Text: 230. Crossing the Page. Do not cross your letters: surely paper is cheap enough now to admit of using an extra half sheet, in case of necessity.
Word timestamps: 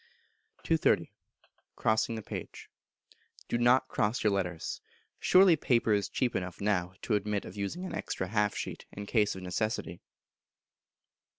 230. 0.63 1.11
Crossing 1.75 2.15
the 2.15 2.23
Page. 2.23 2.71
Do 3.47 3.59
not 3.59 3.87
cross 3.87 4.23
your 4.23 4.33
letters: 4.33 4.81
surely 5.19 5.55
paper 5.55 5.93
is 5.93 6.09
cheap 6.09 6.35
enough 6.35 6.59
now 6.59 6.93
to 7.03 7.13
admit 7.13 7.45
of 7.45 7.55
using 7.55 7.85
an 7.85 7.93
extra 7.93 8.29
half 8.29 8.55
sheet, 8.55 8.87
in 8.91 9.05
case 9.05 9.35
of 9.35 9.43
necessity. 9.43 10.01